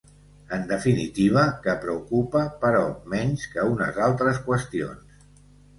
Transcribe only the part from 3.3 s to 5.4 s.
que unes altres qüestions.